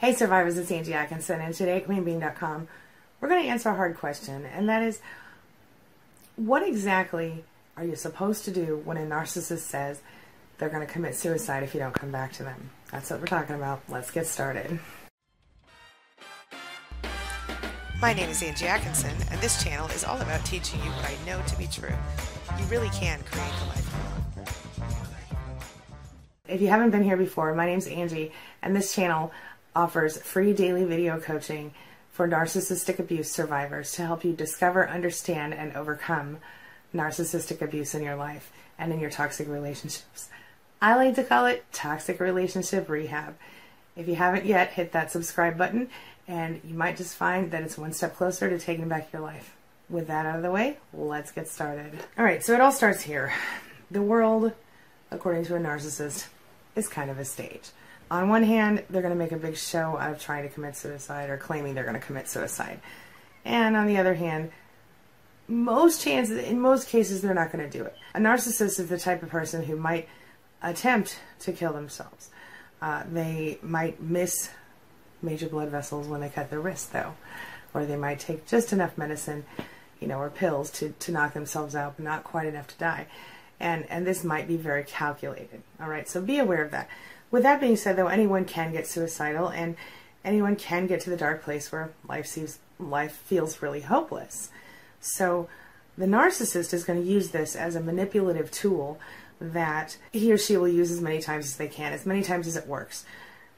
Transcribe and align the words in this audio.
Hey 0.00 0.14
survivors, 0.14 0.56
it's 0.56 0.70
Angie 0.70 0.94
Atkinson, 0.94 1.42
and 1.42 1.54
today 1.54 1.76
at 1.76 1.86
QueenBeeing.com, 1.86 2.68
we're 3.20 3.28
going 3.28 3.42
to 3.42 3.48
answer 3.50 3.68
a 3.68 3.74
hard 3.74 3.98
question, 3.98 4.46
and 4.46 4.66
that 4.66 4.82
is, 4.82 4.98
what 6.36 6.66
exactly 6.66 7.44
are 7.76 7.84
you 7.84 7.94
supposed 7.94 8.46
to 8.46 8.50
do 8.50 8.80
when 8.86 8.96
a 8.96 9.00
narcissist 9.00 9.58
says 9.58 10.00
they're 10.56 10.70
going 10.70 10.86
to 10.86 10.90
commit 10.90 11.16
suicide 11.16 11.64
if 11.64 11.74
you 11.74 11.80
don't 11.80 11.92
come 11.92 12.10
back 12.10 12.32
to 12.32 12.42
them? 12.42 12.70
That's 12.90 13.10
what 13.10 13.20
we're 13.20 13.26
talking 13.26 13.56
about. 13.56 13.82
Let's 13.90 14.10
get 14.10 14.26
started. 14.26 14.78
My 18.00 18.14
name 18.14 18.30
is 18.30 18.42
Angie 18.42 18.68
Atkinson, 18.68 19.14
and 19.30 19.38
this 19.42 19.62
channel 19.62 19.86
is 19.88 20.02
all 20.02 20.18
about 20.22 20.42
teaching 20.46 20.82
you 20.82 20.88
what 20.92 21.10
I 21.10 21.26
know 21.26 21.42
to 21.46 21.58
be 21.58 21.66
true. 21.66 21.92
You 22.58 22.64
really 22.68 22.88
can 22.88 23.20
create 23.24 23.52
the 23.60 23.66
life 23.66 23.86
you 23.86 23.98
want. 24.02 24.20
If 26.48 26.62
you 26.62 26.68
haven't 26.68 26.90
been 26.90 27.04
here 27.04 27.18
before, 27.18 27.54
my 27.54 27.66
name's 27.66 27.86
Angie, 27.86 28.32
and 28.62 28.74
this 28.74 28.94
channel 28.94 29.30
offers 29.74 30.20
free 30.22 30.52
daily 30.52 30.84
video 30.84 31.20
coaching 31.20 31.72
for 32.10 32.28
narcissistic 32.28 32.98
abuse 32.98 33.30
survivors 33.30 33.92
to 33.92 34.04
help 34.04 34.24
you 34.24 34.32
discover, 34.32 34.88
understand, 34.88 35.54
and 35.54 35.74
overcome 35.74 36.38
narcissistic 36.94 37.62
abuse 37.62 37.94
in 37.94 38.02
your 38.02 38.16
life 38.16 38.52
and 38.78 38.92
in 38.92 39.00
your 39.00 39.10
toxic 39.10 39.48
relationships. 39.48 40.28
I 40.82 40.96
like 40.96 41.14
to 41.16 41.24
call 41.24 41.46
it 41.46 41.64
toxic 41.72 42.20
relationship 42.20 42.88
rehab. 42.88 43.36
If 43.96 44.08
you 44.08 44.16
haven't 44.16 44.46
yet, 44.46 44.72
hit 44.72 44.92
that 44.92 45.12
subscribe 45.12 45.56
button 45.56 45.88
and 46.26 46.60
you 46.64 46.74
might 46.74 46.96
just 46.96 47.16
find 47.16 47.50
that 47.50 47.62
it's 47.62 47.78
one 47.78 47.92
step 47.92 48.16
closer 48.16 48.48
to 48.48 48.58
taking 48.58 48.88
back 48.88 49.12
your 49.12 49.22
life. 49.22 49.56
With 49.88 50.06
that 50.06 50.26
out 50.26 50.36
of 50.36 50.42
the 50.42 50.50
way, 50.50 50.78
let's 50.92 51.32
get 51.32 51.48
started. 51.48 51.92
All 52.16 52.24
right, 52.24 52.42
so 52.44 52.54
it 52.54 52.60
all 52.60 52.70
starts 52.70 53.02
here. 53.02 53.32
The 53.90 54.02
world, 54.02 54.52
according 55.10 55.44
to 55.46 55.56
a 55.56 55.58
narcissist, 55.58 56.28
is 56.76 56.86
kind 56.86 57.10
of 57.10 57.18
a 57.18 57.24
stage 57.24 57.70
on 58.10 58.28
one 58.28 58.42
hand, 58.42 58.82
they're 58.90 59.02
going 59.02 59.14
to 59.14 59.18
make 59.18 59.32
a 59.32 59.36
big 59.36 59.56
show 59.56 59.96
of 59.96 60.20
trying 60.20 60.42
to 60.42 60.48
commit 60.48 60.76
suicide 60.76 61.30
or 61.30 61.36
claiming 61.36 61.74
they're 61.74 61.84
going 61.84 61.98
to 61.98 62.04
commit 62.04 62.28
suicide. 62.28 62.80
And 63.44 63.76
on 63.76 63.86
the 63.86 63.98
other 63.98 64.14
hand, 64.14 64.50
most 65.46 66.02
chances, 66.02 66.44
in 66.44 66.60
most 66.60 66.88
cases, 66.88 67.22
they're 67.22 67.34
not 67.34 67.52
going 67.52 67.68
to 67.68 67.78
do 67.78 67.84
it. 67.84 67.94
A 68.14 68.18
narcissist 68.18 68.78
is 68.78 68.88
the 68.88 68.98
type 68.98 69.22
of 69.22 69.28
person 69.28 69.64
who 69.64 69.76
might 69.76 70.08
attempt 70.62 71.18
to 71.40 71.52
kill 71.52 71.72
themselves. 71.72 72.30
Uh, 72.82 73.04
they 73.10 73.58
might 73.62 74.02
miss 74.02 74.50
major 75.22 75.48
blood 75.48 75.68
vessels 75.68 76.06
when 76.08 76.20
they 76.20 76.28
cut 76.28 76.50
their 76.50 76.60
wrist, 76.60 76.92
though, 76.92 77.14
or 77.74 77.84
they 77.84 77.96
might 77.96 78.18
take 78.18 78.46
just 78.46 78.72
enough 78.72 78.96
medicine, 78.96 79.44
you 80.00 80.08
know, 80.08 80.18
or 80.18 80.30
pills 80.30 80.70
to, 80.70 80.90
to 80.98 81.12
knock 81.12 81.34
themselves 81.34 81.74
out, 81.74 81.94
but 81.96 82.04
not 82.04 82.24
quite 82.24 82.46
enough 82.46 82.66
to 82.68 82.78
die. 82.78 83.06
And 83.58 83.84
and 83.90 84.06
this 84.06 84.24
might 84.24 84.48
be 84.48 84.56
very 84.56 84.84
calculated. 84.84 85.62
All 85.78 85.88
right, 85.88 86.08
so 86.08 86.22
be 86.22 86.38
aware 86.38 86.64
of 86.64 86.70
that. 86.70 86.88
With 87.30 87.42
that 87.44 87.60
being 87.60 87.76
said, 87.76 87.96
though, 87.96 88.08
anyone 88.08 88.44
can 88.44 88.72
get 88.72 88.86
suicidal, 88.86 89.48
and 89.48 89.76
anyone 90.24 90.56
can 90.56 90.86
get 90.86 91.00
to 91.00 91.10
the 91.10 91.16
dark 91.16 91.42
place 91.42 91.70
where 91.70 91.90
life 92.08 92.26
seems 92.26 92.58
life 92.78 93.12
feels 93.12 93.62
really 93.62 93.82
hopeless. 93.82 94.50
So 95.00 95.48
the 95.96 96.06
narcissist 96.06 96.72
is 96.72 96.84
going 96.84 97.02
to 97.02 97.08
use 97.08 97.30
this 97.30 97.54
as 97.54 97.76
a 97.76 97.80
manipulative 97.80 98.50
tool 98.50 98.98
that 99.40 99.96
he 100.12 100.32
or 100.32 100.38
she 100.38 100.56
will 100.56 100.68
use 100.68 100.90
as 100.90 101.00
many 101.00 101.20
times 101.20 101.46
as 101.46 101.56
they 101.56 101.68
can, 101.68 101.92
as 101.92 102.06
many 102.06 102.22
times 102.22 102.46
as 102.46 102.56
it 102.56 102.66
works. 102.66 103.04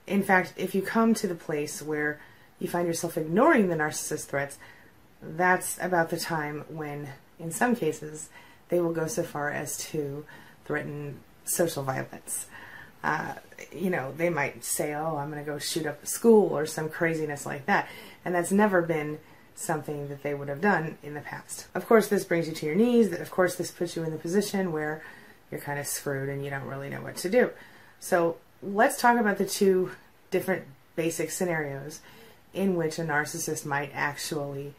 In 0.07 0.23
fact, 0.23 0.53
if 0.57 0.75
you 0.75 0.83
come 0.83 1.15
to 1.15 1.27
the 1.27 1.35
place 1.35 1.83
where 1.83 2.21
you 2.59 2.69
find 2.69 2.87
yourself 2.87 3.17
ignoring 3.17 3.69
the 3.69 3.77
narcissist 3.77 4.27
threats, 4.27 4.59
that's 5.21 5.79
about 5.81 6.11
the 6.11 6.19
time 6.19 6.65
when, 6.69 7.09
in 7.39 7.51
some 7.51 7.75
cases, 7.75 8.29
they 8.69 8.81
will 8.81 8.93
go 8.93 9.07
so 9.07 9.23
far 9.23 9.51
as 9.51 9.79
to 9.79 10.25
threaten 10.65 11.21
social 11.45 11.83
violence 11.83 12.47
uh, 13.03 13.35
you 13.73 13.91
know, 13.91 14.13
they 14.17 14.31
might 14.31 14.65
say, 14.65 14.95
oh, 14.95 15.17
I'm 15.17 15.31
going 15.31 15.45
to 15.45 15.51
go 15.51 15.59
shoot 15.59 15.87
up 15.87 16.03
a 16.03 16.07
school 16.07 16.57
or 16.57 16.67
some 16.67 16.89
craziness 16.89 17.47
like 17.47 17.67
that. 17.67 17.89
And 18.25 18.35
that's 18.35 18.53
never 18.53 18.83
been 18.83 19.19
something 19.55 20.09
that 20.09 20.23
they 20.23 20.35
would 20.35 20.49
have 20.49 20.61
done 20.61 20.99
in 21.03 21.15
the 21.15 21.21
past. 21.21 21.67
Of 21.75 21.87
course, 21.87 22.09
this 22.09 22.25
brings 22.25 22.49
you 22.49 22.55
to 22.55 22.67
your 22.67 22.75
knees. 22.75 23.13
Of 23.13 23.31
course, 23.31 23.57
this 23.57 23.71
puts 23.71 23.97
you 23.97 24.03
in 24.03 24.11
the 24.11 24.19
position 24.19 24.73
where 24.73 25.03
you're 25.51 25.61
kind 25.61 25.79
of 25.79 25.87
screwed 25.87 26.29
and 26.29 26.45
you 26.45 26.51
don't 26.51 26.67
really 26.67 26.89
know 26.89 27.03
what 27.03 27.17
to 27.17 27.31
do. 27.31 27.51
So 28.01 28.37
let's 28.63 29.01
talk 29.01 29.19
about 29.19 29.39
the 29.39 29.47
two 29.47 29.91
different 30.31 30.65
basic 30.97 31.31
scenarios 31.31 32.01
in 32.55 32.77
which 32.77 32.99
a 32.99 33.03
narcissist 33.03 33.65
might 33.65 33.91
actually 33.95 34.75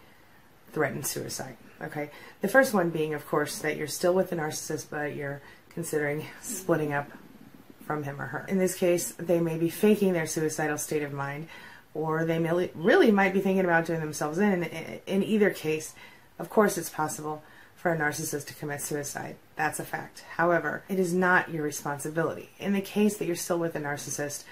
threaten 0.72 1.04
suicide. 1.04 1.58
Okay. 1.82 2.10
The 2.42 2.48
first 2.48 2.74
one 2.74 2.90
being, 2.90 3.14
of 3.14 3.28
course, 3.28 3.60
that 3.60 3.78
you're 3.78 3.88
still 3.88 4.14
with 4.14 4.30
the 4.30 4.36
narcissist, 4.36 4.88
but 4.90 5.16
you're 5.16 5.42
considering 5.70 6.26
splitting 6.42 6.94
up 6.94 7.10
from 7.86 8.04
him 8.04 8.22
or 8.22 8.28
her. 8.28 8.46
In 8.48 8.58
this 8.58 8.76
case, 8.76 9.12
they 9.18 9.40
may 9.40 9.58
be 9.58 9.70
faking 9.70 10.14
their 10.14 10.28
suicidal 10.28 10.78
state 10.78 11.04
of 11.04 11.14
mind, 11.14 11.48
or 11.94 12.26
they 12.26 12.40
may, 12.40 12.70
really 12.74 13.12
might 13.12 13.34
be 13.34 13.40
thinking 13.40 13.66
about 13.66 13.86
doing 13.86 14.00
themselves 14.00 14.40
in. 14.40 14.64
In 14.64 15.24
either 15.24 15.50
case, 15.50 15.94
of 16.40 16.50
course, 16.50 16.78
it's 16.78 16.90
possible 16.90 17.44
for 17.76 17.92
a 17.92 17.98
narcissist 17.98 18.48
to 18.48 18.54
commit 18.54 18.82
suicide. 18.82 19.36
That's 19.56 19.80
a 19.80 19.84
fact. 19.84 20.24
However, 20.38 20.84
it 20.88 20.98
is 20.98 21.14
not 21.14 21.52
your 21.52 21.64
responsibility. 21.64 22.50
In 22.58 22.74
the 22.74 22.82
case 22.82 23.18
that 23.18 23.26
you're 23.26 23.36
still 23.36 23.60
with 23.60 23.76
a 23.76 23.80
narcissist, 23.80 24.46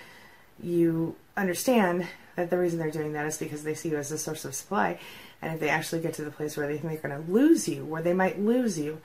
you 0.62 1.16
understand 1.36 2.08
that 2.36 2.50
the 2.50 2.58
reason 2.58 2.78
they're 2.78 2.92
doing 2.92 3.14
that 3.14 3.26
is 3.26 3.38
because 3.38 3.64
they 3.64 3.74
see 3.74 3.90
you 3.90 3.98
as 3.98 4.12
a 4.12 4.18
source 4.18 4.46
of 4.46 4.54
supply. 4.54 5.00
And 5.42 5.54
if 5.54 5.60
they 5.60 5.70
actually 5.70 6.02
get 6.02 6.14
to 6.16 6.24
the 6.24 6.32
place 6.32 6.56
where 6.56 6.68
they 6.68 6.78
think 6.78 7.02
they're 7.02 7.10
going 7.10 7.26
to 7.26 7.32
lose 7.32 7.68
you, 7.68 7.86
where 7.86 8.02
they 8.02 8.14
might 8.14 8.40
lose 8.40 8.78
you, 8.78 9.02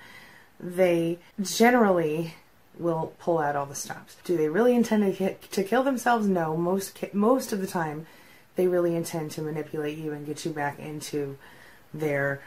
they 0.58 1.18
generally 1.40 2.34
will 2.78 3.12
pull 3.18 3.38
out 3.38 3.56
all 3.56 3.66
the 3.66 3.74
stops. 3.74 4.16
Do 4.24 4.36
they 4.36 4.48
really 4.48 4.74
intend 4.74 5.16
to, 5.16 5.34
to 5.34 5.64
kill 5.64 5.82
themselves? 5.82 6.26
No. 6.26 6.56
Most 6.56 6.98
most 7.14 7.52
of 7.52 7.60
the 7.60 7.66
time, 7.66 8.06
they 8.56 8.66
really 8.66 8.94
intend 8.94 9.30
to 9.32 9.42
manipulate 9.42 9.98
you 9.98 10.12
and 10.12 10.26
get 10.26 10.44
you 10.44 10.50
back 10.50 10.78
into 10.78 11.38
their 11.92 12.40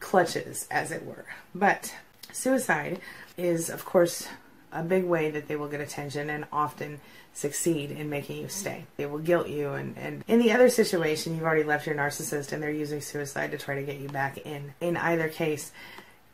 clutches, 0.00 0.66
as 0.70 0.90
it 0.90 1.04
were. 1.04 1.24
But 1.54 1.94
suicide 2.32 3.00
is, 3.36 3.70
of 3.70 3.84
course, 3.84 4.28
a 4.72 4.82
big 4.82 5.04
way 5.04 5.30
that 5.30 5.48
they 5.48 5.56
will 5.56 5.68
get 5.68 5.80
attention 5.80 6.28
and 6.28 6.44
often 6.52 7.00
succeed 7.32 7.90
in 7.90 8.10
making 8.10 8.40
you 8.40 8.48
stay. 8.48 8.84
They 8.96 9.06
will 9.06 9.18
guilt 9.18 9.48
you, 9.48 9.72
and, 9.72 9.96
and 9.96 10.24
in 10.28 10.40
the 10.40 10.52
other 10.52 10.68
situation, 10.68 11.34
you've 11.34 11.44
already 11.44 11.64
left 11.64 11.86
your 11.86 11.96
narcissist 11.96 12.52
and 12.52 12.62
they're 12.62 12.70
using 12.70 13.00
suicide 13.00 13.50
to 13.52 13.58
try 13.58 13.76
to 13.76 13.82
get 13.82 13.98
you 13.98 14.08
back 14.08 14.38
in. 14.38 14.74
In 14.80 14.96
either 14.96 15.28
case, 15.28 15.72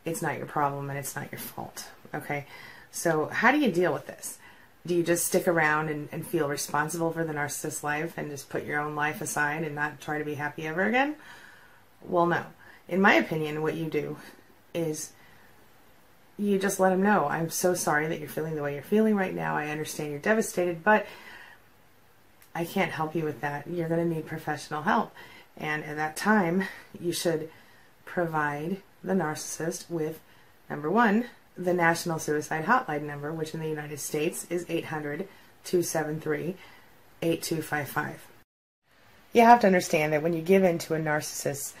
it's 0.05 0.21
not 0.21 0.37
your 0.37 0.47
problem 0.47 0.89
and 0.89 0.97
it's 0.97 1.15
not 1.15 1.31
your 1.31 1.39
fault. 1.39 1.87
Okay? 2.13 2.45
So, 2.91 3.27
how 3.27 3.51
do 3.51 3.59
you 3.59 3.71
deal 3.71 3.93
with 3.93 4.07
this? 4.07 4.37
Do 4.85 4.95
you 4.95 5.03
just 5.03 5.25
stick 5.25 5.47
around 5.47 5.89
and, 5.89 6.09
and 6.11 6.25
feel 6.25 6.49
responsible 6.49 7.11
for 7.11 7.23
the 7.23 7.33
narcissist's 7.33 7.83
life 7.83 8.17
and 8.17 8.29
just 8.29 8.49
put 8.49 8.65
your 8.65 8.79
own 8.79 8.95
life 8.95 9.21
aside 9.21 9.63
and 9.63 9.75
not 9.75 10.01
try 10.01 10.17
to 10.17 10.25
be 10.25 10.35
happy 10.35 10.67
ever 10.67 10.83
again? 10.83 11.15
Well, 12.01 12.25
no. 12.25 12.45
In 12.87 12.99
my 12.99 13.13
opinion, 13.13 13.61
what 13.61 13.75
you 13.75 13.85
do 13.85 14.17
is 14.73 15.11
you 16.37 16.57
just 16.57 16.79
let 16.79 16.89
them 16.89 17.03
know, 17.03 17.27
I'm 17.27 17.49
so 17.49 17.75
sorry 17.75 18.07
that 18.07 18.19
you're 18.19 18.27
feeling 18.27 18.55
the 18.55 18.63
way 18.63 18.73
you're 18.73 18.83
feeling 18.83 19.15
right 19.15 19.33
now. 19.33 19.55
I 19.55 19.67
understand 19.67 20.09
you're 20.09 20.19
devastated, 20.19 20.83
but 20.83 21.05
I 22.55 22.65
can't 22.65 22.91
help 22.91 23.15
you 23.15 23.23
with 23.23 23.41
that. 23.41 23.67
You're 23.67 23.87
going 23.87 24.09
to 24.09 24.15
need 24.15 24.25
professional 24.25 24.81
help. 24.81 25.13
And 25.55 25.83
at 25.85 25.97
that 25.97 26.17
time, 26.17 26.63
you 26.99 27.11
should 27.11 27.49
provide 28.05 28.77
the 29.03 29.13
narcissist 29.13 29.89
with 29.89 30.19
number 30.69 30.89
one, 30.89 31.25
the 31.57 31.73
National 31.73 32.19
Suicide 32.19 32.65
Hotline 32.65 33.03
number, 33.03 33.31
which 33.31 33.53
in 33.53 33.59
the 33.59 33.67
United 33.67 33.99
States 33.99 34.45
is 34.49 34.65
800 34.69 35.27
273 35.63 36.55
8255. 37.21 38.27
You 39.33 39.41
have 39.43 39.59
to 39.61 39.67
understand 39.67 40.11
that 40.11 40.23
when 40.23 40.33
you 40.33 40.41
give 40.41 40.63
in 40.63 40.77
to 40.79 40.95
a 40.95 40.99
narcissist's 40.99 41.73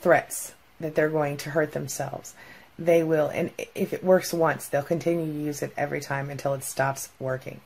threats 0.00 0.54
that 0.78 0.94
they're 0.94 1.08
going 1.08 1.36
to 1.38 1.50
hurt 1.50 1.72
themselves, 1.72 2.34
they 2.78 3.02
will, 3.02 3.28
and 3.28 3.50
if 3.74 3.92
it 3.92 4.04
works 4.04 4.32
once, 4.32 4.68
they'll 4.68 4.82
continue 4.82 5.26
to 5.26 5.46
use 5.46 5.62
it 5.62 5.72
every 5.76 6.00
time 6.00 6.30
until 6.30 6.54
it 6.54 6.62
stops 6.62 7.08
working. 7.18 7.60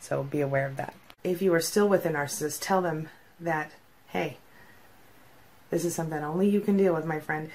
So 0.00 0.24
be 0.24 0.40
aware 0.40 0.66
of 0.66 0.76
that. 0.76 0.94
If 1.22 1.40
you 1.40 1.54
are 1.54 1.60
still 1.60 1.88
with 1.88 2.04
a 2.04 2.10
narcissist, 2.10 2.58
tell 2.60 2.82
them 2.82 3.08
that, 3.40 3.72
hey, 4.08 4.38
this 5.70 5.84
is 5.84 5.94
something 5.94 6.22
only 6.22 6.48
you 6.48 6.60
can 6.60 6.76
deal 6.76 6.94
with, 6.94 7.04
my 7.04 7.20
friend. 7.20 7.50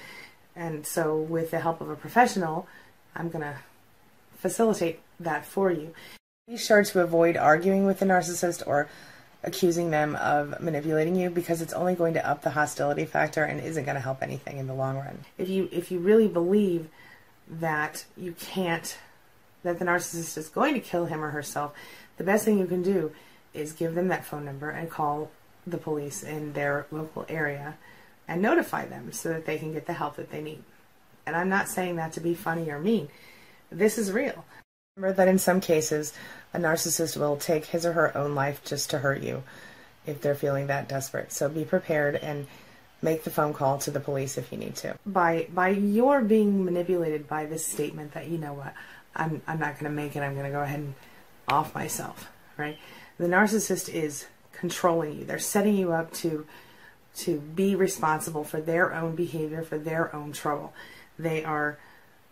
And 0.54 0.86
so, 0.86 1.16
with 1.16 1.50
the 1.50 1.60
help 1.60 1.80
of 1.80 1.88
a 1.88 1.96
professional, 1.96 2.66
I'm 3.14 3.28
going 3.28 3.44
to 3.44 3.56
facilitate 4.38 5.00
that 5.20 5.44
for 5.44 5.70
you. 5.70 5.94
Be 6.48 6.56
sure 6.56 6.82
to 6.82 7.00
avoid 7.00 7.36
arguing 7.36 7.86
with 7.86 8.00
the 8.00 8.06
narcissist 8.06 8.66
or 8.66 8.88
accusing 9.44 9.90
them 9.90 10.16
of 10.16 10.60
manipulating 10.60 11.16
you 11.16 11.30
because 11.30 11.60
it's 11.60 11.72
only 11.72 11.94
going 11.94 12.14
to 12.14 12.28
up 12.28 12.42
the 12.42 12.50
hostility 12.50 13.04
factor 13.04 13.44
and 13.44 13.60
isn't 13.60 13.84
going 13.84 13.94
to 13.94 14.00
help 14.00 14.22
anything 14.22 14.58
in 14.58 14.66
the 14.66 14.74
long 14.74 14.96
run. 14.96 15.18
If 15.38 15.48
you 15.48 15.68
if 15.72 15.90
you 15.90 15.98
really 15.98 16.28
believe 16.28 16.88
that 17.48 18.04
you 18.16 18.32
can't 18.32 18.96
that 19.62 19.78
the 19.78 19.84
narcissist 19.84 20.36
is 20.36 20.48
going 20.48 20.74
to 20.74 20.80
kill 20.80 21.06
him 21.06 21.22
or 21.22 21.30
herself, 21.30 21.72
the 22.16 22.24
best 22.24 22.44
thing 22.44 22.58
you 22.58 22.66
can 22.66 22.82
do 22.82 23.12
is 23.54 23.72
give 23.72 23.94
them 23.94 24.08
that 24.08 24.24
phone 24.24 24.44
number 24.44 24.70
and 24.70 24.90
call 24.90 25.30
the 25.66 25.78
police 25.78 26.22
in 26.22 26.52
their 26.52 26.86
local 26.90 27.24
area 27.28 27.76
and 28.26 28.42
notify 28.42 28.84
them 28.86 29.12
so 29.12 29.28
that 29.28 29.46
they 29.46 29.58
can 29.58 29.72
get 29.72 29.86
the 29.86 29.92
help 29.92 30.16
that 30.16 30.30
they 30.30 30.40
need. 30.40 30.62
And 31.26 31.36
I'm 31.36 31.48
not 31.48 31.68
saying 31.68 31.96
that 31.96 32.12
to 32.14 32.20
be 32.20 32.34
funny 32.34 32.70
or 32.70 32.78
mean. 32.78 33.08
This 33.70 33.98
is 33.98 34.12
real. 34.12 34.44
Remember 34.96 35.16
that 35.16 35.28
in 35.28 35.38
some 35.38 35.60
cases, 35.60 36.12
a 36.52 36.58
narcissist 36.58 37.16
will 37.16 37.36
take 37.36 37.66
his 37.66 37.86
or 37.86 37.92
her 37.94 38.16
own 38.16 38.34
life 38.34 38.62
just 38.64 38.90
to 38.90 38.98
hurt 38.98 39.22
you. 39.22 39.42
if 40.06 40.20
they're 40.20 40.34
feeling 40.34 40.66
that 40.66 40.88
desperate. 40.88 41.32
So 41.32 41.48
be 41.48 41.64
prepared 41.64 42.16
and 42.16 42.46
make 43.00 43.24
the 43.24 43.30
phone 43.30 43.52
call 43.52 43.78
to 43.78 43.90
the 43.90 44.00
police 44.00 44.38
if 44.38 44.52
you 44.52 44.58
need 44.58 44.76
to. 44.76 44.96
By 45.06 45.48
by 45.52 45.70
your 45.70 46.22
being 46.22 46.64
manipulated 46.64 47.28
by 47.28 47.46
this 47.46 47.64
statement 47.64 48.14
that 48.14 48.28
you 48.28 48.38
know 48.38 48.52
what, 48.52 48.74
I'm 49.14 49.42
I'm 49.46 49.58
not 49.58 49.74
going 49.74 49.90
to 49.90 49.90
make 49.90 50.16
it. 50.16 50.20
I'm 50.20 50.34
going 50.34 50.46
to 50.46 50.52
go 50.52 50.62
ahead 50.62 50.80
and 50.80 50.94
off 51.48 51.74
myself, 51.74 52.28
right? 52.56 52.78
The 53.18 53.26
narcissist 53.26 53.88
is 53.92 54.26
controlling 54.52 55.18
you. 55.18 55.24
They're 55.24 55.38
setting 55.38 55.76
you 55.76 55.92
up 55.92 56.12
to 56.14 56.46
to 57.14 57.38
be 57.40 57.74
responsible 57.74 58.42
for 58.42 58.60
their 58.60 58.94
own 58.94 59.14
behavior, 59.14 59.62
for 59.62 59.78
their 59.78 60.14
own 60.14 60.32
trouble. 60.32 60.72
They 61.18 61.44
are 61.44 61.78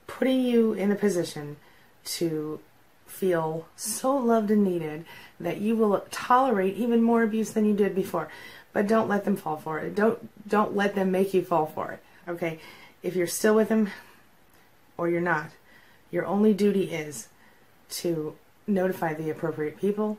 putting 0.07 0.41
you 0.41 0.73
in 0.73 0.91
a 0.91 0.97
position 0.97 1.57
to 2.05 2.61
feel 3.07 3.67
so 3.77 4.17
loved 4.17 4.51
and 4.51 4.65
needed 4.65 5.05
that 5.39 5.59
you 5.59 5.77
will 5.77 6.05
tolerate 6.11 6.77
even 6.77 7.03
more 7.03 7.23
abuse 7.23 7.51
than 7.51 7.65
you 7.65 7.75
did 7.75 7.95
before. 7.95 8.29
But 8.73 8.87
don't 8.87 9.09
let 9.09 9.25
them 9.25 9.37
fall 9.37 9.57
for 9.57 9.79
it. 9.81 9.95
Don't 9.95 10.49
don't 10.49 10.77
let 10.77 10.95
them 10.95 11.11
make 11.11 11.35
you 11.35 11.43
fall 11.43 11.67
for 11.67 11.93
it. 11.93 12.03
Okay? 12.29 12.61
If 13.03 13.17
you're 13.17 13.27
still 13.27 13.55
with 13.55 13.69
them 13.69 13.91
or 14.97 15.09
you're 15.09 15.21
not, 15.21 15.51
your 16.11 16.27
only 16.27 16.55
duty 16.55 16.85
is 16.93 17.29
to 17.91 18.37
notify 18.67 19.15
the 19.15 19.31
appropriate 19.31 19.79
people 19.79 20.19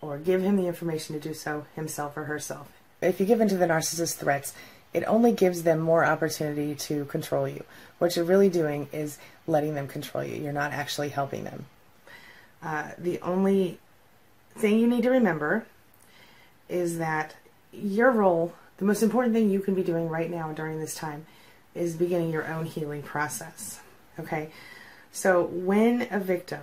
or 0.00 0.18
give 0.18 0.42
him 0.42 0.56
the 0.56 0.66
information 0.66 1.14
to 1.14 1.28
do 1.28 1.34
so 1.34 1.66
himself 1.74 2.16
or 2.16 2.24
herself. 2.24 2.68
If 3.00 3.18
you 3.20 3.26
give 3.26 3.40
in 3.40 3.48
to 3.48 3.56
the 3.56 3.66
narcissist 3.66 4.16
threats, 4.16 4.52
it 4.92 5.04
only 5.06 5.32
gives 5.32 5.62
them 5.62 5.78
more 5.78 6.04
opportunity 6.04 6.74
to 6.74 7.04
control 7.06 7.48
you. 7.48 7.64
What 7.98 8.16
you're 8.16 8.24
really 8.24 8.48
doing 8.48 8.88
is 8.92 9.18
letting 9.46 9.74
them 9.74 9.86
control 9.86 10.24
you. 10.24 10.36
You're 10.42 10.52
not 10.52 10.72
actually 10.72 11.10
helping 11.10 11.44
them. 11.44 11.66
Uh, 12.62 12.90
the 12.98 13.20
only 13.20 13.78
thing 14.56 14.78
you 14.78 14.86
need 14.86 15.02
to 15.02 15.10
remember 15.10 15.64
is 16.68 16.98
that 16.98 17.34
your 17.72 18.10
role, 18.10 18.52
the 18.78 18.84
most 18.84 19.02
important 19.02 19.34
thing 19.34 19.50
you 19.50 19.60
can 19.60 19.74
be 19.74 19.82
doing 19.82 20.08
right 20.08 20.30
now 20.30 20.52
during 20.52 20.80
this 20.80 20.94
time, 20.94 21.26
is 21.74 21.94
beginning 21.94 22.30
your 22.30 22.46
own 22.48 22.66
healing 22.66 23.02
process. 23.02 23.80
Okay? 24.18 24.50
So 25.12 25.44
when 25.44 26.08
a 26.10 26.18
victim 26.18 26.60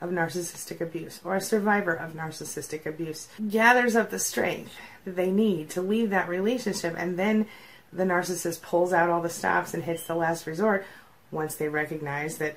of 0.00 0.10
narcissistic 0.10 0.80
abuse 0.80 1.20
or 1.24 1.36
a 1.36 1.40
survivor 1.40 1.92
of 1.92 2.12
narcissistic 2.12 2.86
abuse 2.86 3.28
gathers 3.48 3.94
up 3.94 4.10
the 4.10 4.18
strength 4.18 4.74
that 5.04 5.16
they 5.16 5.30
need 5.30 5.68
to 5.70 5.82
leave 5.82 6.10
that 6.10 6.28
relationship 6.28 6.94
and 6.96 7.18
then 7.18 7.46
the 7.92 8.04
narcissist 8.04 8.62
pulls 8.62 8.92
out 8.92 9.10
all 9.10 9.22
the 9.22 9.28
stops 9.28 9.74
and 9.74 9.84
hits 9.84 10.06
the 10.06 10.14
last 10.14 10.46
resort 10.46 10.84
once 11.30 11.56
they 11.56 11.68
recognize 11.68 12.38
that 12.38 12.56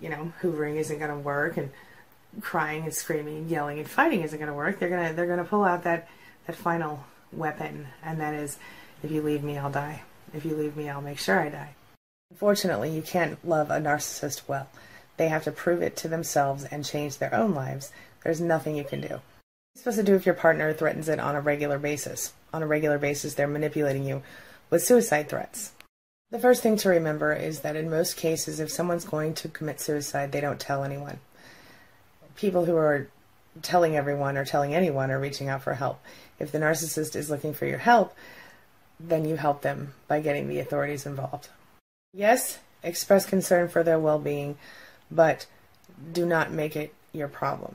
you 0.00 0.08
know 0.08 0.32
hoovering 0.40 0.76
isn't 0.76 0.98
going 0.98 1.10
to 1.10 1.16
work 1.16 1.56
and 1.56 1.70
crying 2.40 2.84
and 2.84 2.94
screaming 2.94 3.38
and 3.38 3.50
yelling 3.50 3.78
and 3.78 3.88
fighting 3.88 4.22
isn't 4.22 4.38
going 4.38 4.50
to 4.50 4.54
work 4.54 4.78
they're 4.78 4.88
going 4.88 5.08
to 5.08 5.14
they're 5.14 5.26
going 5.26 5.38
to 5.38 5.44
pull 5.44 5.64
out 5.64 5.82
that 5.84 6.08
that 6.46 6.56
final 6.56 7.04
weapon. 7.32 7.86
And 8.02 8.20
that 8.20 8.34
is 8.34 8.58
if 9.02 9.10
you 9.10 9.22
leave 9.22 9.42
me 9.42 9.58
I'll 9.58 9.70
die. 9.70 10.02
If 10.34 10.44
you 10.44 10.56
leave 10.56 10.76
me 10.76 10.88
I'll 10.88 11.00
make 11.00 11.18
sure 11.18 11.40
I 11.40 11.48
die. 11.48 11.74
Unfortunately 12.30 12.90
you 12.90 13.02
can't 13.02 13.44
love 13.46 13.70
a 13.70 13.78
narcissist 13.78 14.42
well. 14.48 14.68
They 15.16 15.28
have 15.28 15.44
to 15.44 15.52
prove 15.52 15.82
it 15.82 15.96
to 15.98 16.08
themselves 16.08 16.64
and 16.64 16.84
change 16.84 17.18
their 17.18 17.34
own 17.34 17.54
lives. 17.54 17.92
There's 18.24 18.40
nothing 18.40 18.76
you 18.76 18.84
can 18.84 19.00
do. 19.00 19.08
You're 19.08 19.20
you 19.74 19.78
supposed 19.78 19.98
to 19.98 20.04
do 20.04 20.14
if 20.14 20.26
your 20.26 20.34
partner 20.34 20.72
threatens 20.72 21.08
it 21.08 21.20
on 21.20 21.36
a 21.36 21.40
regular 21.40 21.78
basis? 21.78 22.32
On 22.52 22.62
a 22.62 22.66
regular 22.66 22.98
basis 22.98 23.34
they're 23.34 23.46
manipulating 23.46 24.04
you 24.04 24.22
with 24.70 24.82
suicide 24.82 25.28
threats 25.28 25.72
the 26.30 26.38
first 26.38 26.62
thing 26.62 26.76
to 26.76 26.88
remember 26.88 27.32
is 27.32 27.60
that 27.60 27.74
in 27.74 27.90
most 27.90 28.16
cases, 28.16 28.60
if 28.60 28.70
someone's 28.70 29.04
going 29.04 29.34
to 29.34 29.48
commit 29.48 29.80
suicide, 29.80 30.30
they 30.30 30.40
don't 30.40 30.60
tell 30.60 30.84
anyone. 30.84 31.18
People 32.36 32.66
who 32.66 32.76
are 32.76 33.08
telling 33.62 33.96
everyone 33.96 34.36
or 34.36 34.44
telling 34.44 34.72
anyone 34.72 35.10
are 35.10 35.18
reaching 35.18 35.48
out 35.48 35.62
for 35.62 35.74
help. 35.74 36.00
If 36.38 36.52
the 36.52 36.58
narcissist 36.58 37.16
is 37.16 37.30
looking 37.30 37.52
for 37.52 37.66
your 37.66 37.78
help, 37.78 38.14
then 39.00 39.24
you 39.24 39.36
help 39.36 39.62
them 39.62 39.94
by 40.06 40.20
getting 40.20 40.48
the 40.48 40.60
authorities 40.60 41.04
involved. 41.04 41.48
Yes, 42.12 42.58
express 42.82 43.26
concern 43.26 43.68
for 43.68 43.82
their 43.82 43.98
well 43.98 44.20
being, 44.20 44.56
but 45.10 45.46
do 46.12 46.24
not 46.24 46.52
make 46.52 46.76
it 46.76 46.94
your 47.12 47.28
problem. 47.28 47.74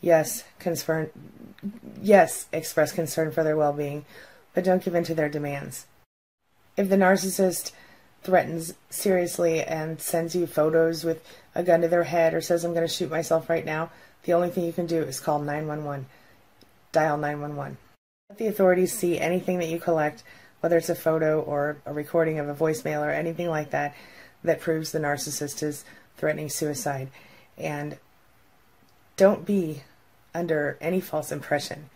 Yes, 0.00 0.42
concern 0.58 1.10
yes, 2.02 2.46
express 2.52 2.90
concern 2.90 3.30
for 3.30 3.44
their 3.44 3.56
well 3.56 3.72
being, 3.72 4.04
but 4.52 4.64
don't 4.64 4.82
give 4.82 4.96
in 4.96 5.04
to 5.04 5.14
their 5.14 5.28
demands. 5.28 5.86
If 6.76 6.88
the 6.88 6.96
narcissist 6.96 7.72
threatens 8.22 8.74
seriously 8.90 9.62
and 9.62 10.00
sends 10.00 10.34
you 10.34 10.46
photos 10.46 11.04
with 11.04 11.24
a 11.54 11.62
gun 11.62 11.82
to 11.82 11.88
their 11.88 12.04
head 12.04 12.34
or 12.34 12.40
says, 12.40 12.64
I'm 12.64 12.74
going 12.74 12.86
to 12.86 12.92
shoot 12.92 13.10
myself 13.10 13.48
right 13.48 13.64
now, 13.64 13.90
the 14.24 14.32
only 14.32 14.50
thing 14.50 14.64
you 14.64 14.72
can 14.72 14.86
do 14.86 15.02
is 15.02 15.20
call 15.20 15.38
911. 15.38 16.06
Dial 16.92 17.16
911. 17.16 17.76
Let 18.30 18.38
the 18.38 18.46
authorities 18.46 18.92
see 18.92 19.20
anything 19.20 19.58
that 19.58 19.68
you 19.68 19.78
collect, 19.78 20.22
whether 20.60 20.78
it's 20.78 20.88
a 20.88 20.94
photo 20.94 21.40
or 21.40 21.76
a 21.84 21.92
recording 21.92 22.38
of 22.38 22.48
a 22.48 22.54
voicemail 22.54 23.02
or 23.02 23.10
anything 23.10 23.48
like 23.48 23.70
that, 23.70 23.94
that 24.42 24.60
proves 24.60 24.92
the 24.92 24.98
narcissist 24.98 25.62
is 25.62 25.84
threatening 26.16 26.48
suicide. 26.48 27.08
And 27.58 27.98
don't 29.16 29.44
be 29.44 29.82
under 30.34 30.76
any 30.80 31.00
false 31.00 31.30
impression. 31.30 31.90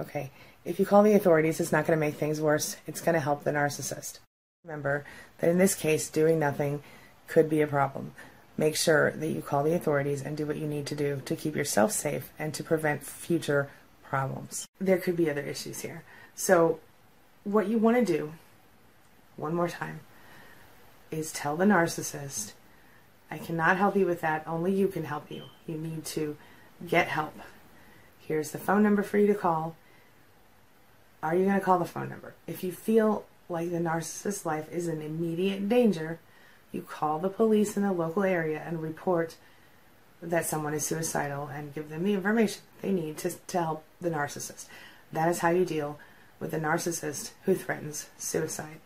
Okay? 0.00 0.30
If 0.64 0.78
you 0.78 0.86
call 0.86 1.02
the 1.02 1.14
authorities, 1.14 1.58
it's 1.58 1.72
not 1.72 1.86
going 1.86 1.98
to 1.98 2.06
make 2.06 2.16
things 2.16 2.40
worse. 2.40 2.76
It's 2.86 3.00
going 3.00 3.14
to 3.14 3.20
help 3.20 3.44
the 3.44 3.52
narcissist. 3.52 4.18
Remember 4.64 5.04
that 5.38 5.48
in 5.48 5.58
this 5.58 5.74
case, 5.74 6.10
doing 6.10 6.38
nothing 6.38 6.82
could 7.26 7.48
be 7.48 7.62
a 7.62 7.66
problem. 7.66 8.12
Make 8.58 8.76
sure 8.76 9.10
that 9.12 9.28
you 9.28 9.40
call 9.40 9.64
the 9.64 9.72
authorities 9.72 10.22
and 10.22 10.36
do 10.36 10.44
what 10.44 10.58
you 10.58 10.66
need 10.66 10.84
to 10.86 10.94
do 10.94 11.22
to 11.24 11.34
keep 11.34 11.56
yourself 11.56 11.92
safe 11.92 12.30
and 12.38 12.52
to 12.52 12.62
prevent 12.62 13.02
future 13.02 13.70
problems. 14.02 14.66
There 14.78 14.98
could 14.98 15.16
be 15.16 15.30
other 15.30 15.40
issues 15.40 15.80
here. 15.80 16.02
So, 16.34 16.78
what 17.44 17.68
you 17.68 17.78
want 17.78 17.96
to 17.96 18.04
do, 18.04 18.32
one 19.36 19.54
more 19.54 19.68
time, 19.68 20.00
is 21.10 21.32
tell 21.32 21.56
the 21.56 21.64
narcissist, 21.64 22.52
I 23.30 23.38
cannot 23.38 23.78
help 23.78 23.96
you 23.96 24.04
with 24.04 24.20
that. 24.20 24.46
Only 24.46 24.74
you 24.74 24.88
can 24.88 25.04
help 25.04 25.30
you. 25.30 25.44
You 25.66 25.78
need 25.78 26.04
to 26.06 26.36
get 26.86 27.08
help. 27.08 27.38
Here's 28.18 28.50
the 28.50 28.58
phone 28.58 28.82
number 28.82 29.02
for 29.02 29.16
you 29.16 29.26
to 29.28 29.34
call. 29.34 29.76
Are 31.22 31.34
you 31.34 31.44
going 31.44 31.58
to 31.58 31.64
call 31.64 31.78
the 31.78 31.84
phone 31.84 32.08
number? 32.08 32.34
If 32.46 32.64
you 32.64 32.72
feel 32.72 33.24
like 33.48 33.70
the 33.70 33.78
narcissist's 33.78 34.46
life 34.46 34.70
is 34.72 34.88
in 34.88 35.02
immediate 35.02 35.68
danger, 35.68 36.18
you 36.72 36.82
call 36.82 37.18
the 37.18 37.28
police 37.28 37.76
in 37.76 37.82
the 37.82 37.92
local 37.92 38.22
area 38.22 38.62
and 38.64 38.82
report 38.82 39.36
that 40.22 40.46
someone 40.46 40.74
is 40.74 40.86
suicidal 40.86 41.48
and 41.48 41.74
give 41.74 41.88
them 41.88 42.04
the 42.04 42.14
information 42.14 42.62
they 42.82 42.92
need 42.92 43.18
to, 43.18 43.30
to 43.30 43.58
help 43.58 43.84
the 44.00 44.10
narcissist. 44.10 44.66
That 45.12 45.28
is 45.28 45.40
how 45.40 45.50
you 45.50 45.64
deal 45.64 45.98
with 46.38 46.54
a 46.54 46.60
narcissist 46.60 47.32
who 47.44 47.54
threatens 47.54 48.08
suicide. 48.18 48.80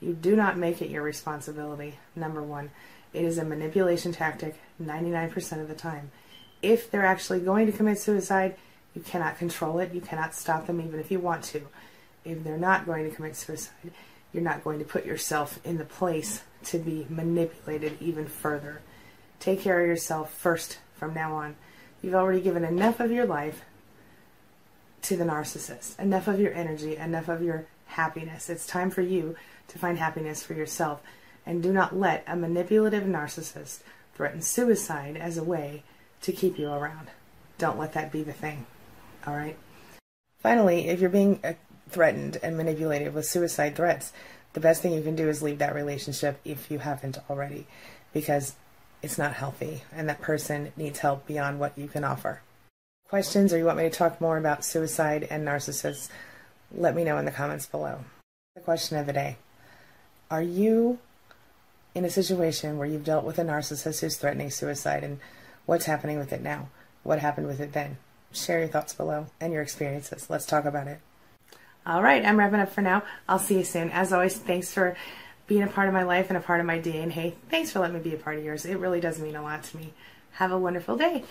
You 0.00 0.12
do 0.14 0.36
not 0.36 0.58
make 0.58 0.82
it 0.82 0.90
your 0.90 1.02
responsibility, 1.02 1.98
number 2.14 2.42
one. 2.42 2.70
It 3.12 3.24
is 3.24 3.38
a 3.38 3.44
manipulation 3.44 4.12
tactic 4.12 4.56
99% 4.82 5.60
of 5.60 5.68
the 5.68 5.74
time. 5.74 6.10
If 6.62 6.90
they're 6.90 7.06
actually 7.06 7.40
going 7.40 7.66
to 7.66 7.72
commit 7.72 7.98
suicide, 7.98 8.56
you 8.94 9.02
cannot 9.02 9.38
control 9.38 9.78
it. 9.80 9.92
You 9.92 10.00
cannot 10.00 10.34
stop 10.34 10.66
them 10.66 10.80
even 10.80 11.00
if 11.00 11.10
you 11.10 11.18
want 11.18 11.44
to 11.44 11.62
if 12.24 12.42
they're 12.42 12.56
not 12.56 12.86
going 12.86 13.08
to 13.08 13.14
commit 13.14 13.36
suicide, 13.36 13.92
you're 14.32 14.42
not 14.42 14.64
going 14.64 14.78
to 14.78 14.84
put 14.84 15.04
yourself 15.04 15.60
in 15.64 15.78
the 15.78 15.84
place 15.84 16.42
to 16.64 16.78
be 16.78 17.06
manipulated 17.08 17.96
even 18.00 18.26
further. 18.26 18.80
Take 19.40 19.60
care 19.60 19.80
of 19.80 19.86
yourself 19.86 20.32
first 20.32 20.78
from 20.94 21.14
now 21.14 21.34
on. 21.34 21.56
You've 22.02 22.14
already 22.14 22.40
given 22.40 22.64
enough 22.64 23.00
of 23.00 23.10
your 23.10 23.26
life 23.26 23.62
to 25.02 25.16
the 25.16 25.24
narcissist, 25.24 25.98
enough 25.98 26.28
of 26.28 26.40
your 26.40 26.52
energy, 26.54 26.96
enough 26.96 27.28
of 27.28 27.42
your 27.42 27.66
happiness. 27.86 28.48
It's 28.48 28.66
time 28.66 28.90
for 28.90 29.02
you 29.02 29.36
to 29.68 29.78
find 29.78 29.98
happiness 29.98 30.42
for 30.42 30.54
yourself. 30.54 31.02
And 31.46 31.62
do 31.62 31.72
not 31.72 31.96
let 31.96 32.24
a 32.26 32.36
manipulative 32.36 33.04
narcissist 33.04 33.80
threaten 34.14 34.40
suicide 34.40 35.16
as 35.16 35.36
a 35.36 35.44
way 35.44 35.82
to 36.22 36.32
keep 36.32 36.58
you 36.58 36.70
around. 36.70 37.10
Don't 37.58 37.78
let 37.78 37.92
that 37.92 38.10
be 38.10 38.22
the 38.22 38.32
thing. 38.32 38.66
All 39.26 39.34
right? 39.34 39.56
Finally, 40.38 40.88
if 40.88 41.00
you're 41.00 41.10
being 41.10 41.40
uh, 41.42 41.54
threatened 41.88 42.38
and 42.42 42.56
manipulated 42.56 43.14
with 43.14 43.26
suicide 43.26 43.76
threats, 43.76 44.12
the 44.52 44.60
best 44.60 44.82
thing 44.82 44.92
you 44.92 45.02
can 45.02 45.16
do 45.16 45.28
is 45.28 45.42
leave 45.42 45.58
that 45.58 45.74
relationship 45.74 46.40
if 46.44 46.70
you 46.70 46.78
haven't 46.78 47.18
already, 47.28 47.66
because 48.12 48.54
it's 49.02 49.18
not 49.18 49.34
healthy 49.34 49.82
and 49.92 50.08
that 50.08 50.20
person 50.20 50.72
needs 50.76 51.00
help 51.00 51.26
beyond 51.26 51.60
what 51.60 51.76
you 51.76 51.88
can 51.88 52.04
offer. 52.04 52.40
Questions 53.08 53.52
or 53.52 53.58
you 53.58 53.64
want 53.66 53.76
me 53.76 53.84
to 53.84 53.90
talk 53.90 54.20
more 54.20 54.38
about 54.38 54.64
suicide 54.64 55.26
and 55.30 55.46
narcissists? 55.46 56.08
Let 56.74 56.96
me 56.96 57.04
know 57.04 57.18
in 57.18 57.26
the 57.26 57.30
comments 57.30 57.66
below. 57.66 58.00
The 58.54 58.62
question 58.62 58.96
of 58.96 59.06
the 59.06 59.12
day 59.12 59.36
Are 60.30 60.42
you 60.42 60.98
in 61.94 62.04
a 62.04 62.10
situation 62.10 62.78
where 62.78 62.88
you've 62.88 63.04
dealt 63.04 63.24
with 63.24 63.38
a 63.38 63.44
narcissist 63.44 64.00
who's 64.00 64.16
threatening 64.16 64.50
suicide 64.50 65.04
and 65.04 65.20
what's 65.66 65.84
happening 65.84 66.18
with 66.18 66.32
it 66.32 66.42
now? 66.42 66.68
What 67.02 67.18
happened 67.18 67.46
with 67.46 67.60
it 67.60 67.72
then? 67.72 67.98
Share 68.34 68.58
your 68.58 68.68
thoughts 68.68 68.92
below 68.92 69.26
and 69.40 69.52
your 69.52 69.62
experiences. 69.62 70.28
Let's 70.28 70.44
talk 70.44 70.64
about 70.64 70.88
it. 70.88 71.00
All 71.86 72.02
right, 72.02 72.24
I'm 72.24 72.38
wrapping 72.38 72.60
up 72.60 72.72
for 72.72 72.82
now. 72.82 73.02
I'll 73.28 73.38
see 73.38 73.58
you 73.58 73.64
soon. 73.64 73.90
As 73.90 74.12
always, 74.12 74.36
thanks 74.36 74.72
for 74.72 74.96
being 75.46 75.62
a 75.62 75.66
part 75.66 75.88
of 75.88 75.94
my 75.94 76.02
life 76.02 76.30
and 76.30 76.36
a 76.36 76.40
part 76.40 76.60
of 76.60 76.66
my 76.66 76.78
day. 76.78 77.02
And 77.02 77.12
hey, 77.12 77.34
thanks 77.50 77.70
for 77.70 77.78
letting 77.78 77.96
me 77.96 78.02
be 78.02 78.14
a 78.14 78.18
part 78.18 78.38
of 78.38 78.44
yours. 78.44 78.64
It 78.64 78.78
really 78.78 79.00
does 79.00 79.20
mean 79.20 79.36
a 79.36 79.42
lot 79.42 79.62
to 79.64 79.76
me. 79.76 79.92
Have 80.32 80.50
a 80.50 80.58
wonderful 80.58 80.96
day. 80.96 81.24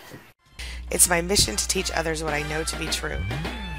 It's 0.90 1.08
my 1.08 1.20
mission 1.20 1.56
to 1.56 1.68
teach 1.68 1.90
others 1.92 2.22
what 2.22 2.32
I 2.32 2.42
know 2.48 2.62
to 2.64 2.78
be 2.78 2.86
true. 2.86 3.18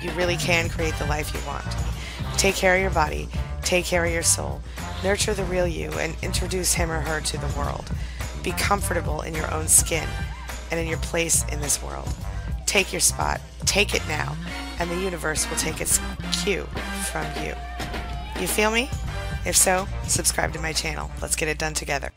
You 0.02 0.12
really 0.12 0.38
can 0.38 0.70
create 0.70 0.96
the 0.96 1.06
life 1.06 1.34
you 1.34 1.40
want. 1.48 1.66
Take 2.38 2.56
care 2.56 2.76
of 2.76 2.82
your 2.82 2.92
body, 2.92 3.30
take 3.64 3.86
care 3.86 4.06
of 4.06 4.12
your 4.12 4.24
soul, 4.24 4.62
nurture 5.04 5.34
the 5.34 5.46
real 5.46 5.68
you, 5.68 5.90
and 5.94 6.16
introduce 6.22 6.74
him 6.74 6.92
or 6.92 7.00
her 7.00 7.22
to 7.22 7.38
the 7.38 7.54
world. 7.58 7.90
Be 8.44 8.52
comfortable 8.52 9.22
in 9.22 9.34
your 9.34 9.52
own 9.54 9.68
skin 9.68 10.08
and 10.72 10.80
in 10.80 10.88
your 10.88 10.98
place 10.98 11.46
in 11.52 11.62
this 11.62 11.82
world. 11.82 12.10
Take 12.76 12.92
your 12.92 13.00
spot, 13.00 13.40
take 13.66 13.96
it 13.96 14.06
now, 14.06 14.36
and 14.80 14.92
the 14.92 15.00
universe 15.00 15.50
will 15.50 15.56
take 15.56 15.80
its 15.80 15.98
cue 16.44 16.64
from 17.10 17.26
you. 17.42 17.54
You 18.38 18.48
feel 18.48 18.70
me? 18.70 18.90
If 19.46 19.56
so, 19.56 19.88
subscribe 20.08 20.52
to 20.52 20.60
my 20.60 20.74
channel. 20.74 21.10
Let's 21.22 21.38
get 21.38 21.48
it 21.48 21.58
done 21.58 21.74
together. 21.74 22.12